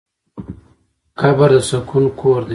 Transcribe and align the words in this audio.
قبر 1.19 1.49
د 1.61 1.65
سکون 1.69 2.05
کور 2.19 2.41
دی. 2.43 2.49